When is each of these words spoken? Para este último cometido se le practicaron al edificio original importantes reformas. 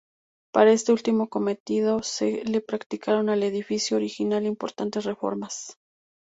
Para 0.51 0.71
este 0.71 0.91
último 0.93 1.29
cometido 1.29 2.01
se 2.01 2.43
le 2.45 2.59
practicaron 2.61 3.29
al 3.29 3.43
edificio 3.43 3.97
original 3.97 4.47
importantes 4.47 5.03
reformas. 5.05 5.77